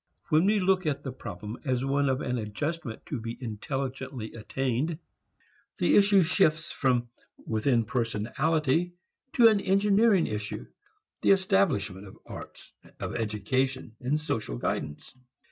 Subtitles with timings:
[0.29, 4.97] When we look at the problem as one of an adjustment to be intelligently attained,
[5.77, 7.09] the issue shifts from
[7.45, 8.93] within personality
[9.33, 10.65] to an engineering issue,
[11.21, 15.15] the establishment of arts of education and social guidance.